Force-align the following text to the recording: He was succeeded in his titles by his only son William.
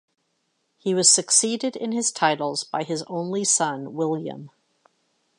He 0.79 0.95
was 0.95 1.11
succeeded 1.11 1.75
in 1.75 1.91
his 1.91 2.11
titles 2.11 2.63
by 2.63 2.81
his 2.81 3.03
only 3.03 3.43
son 3.43 3.93
William. 3.93 4.49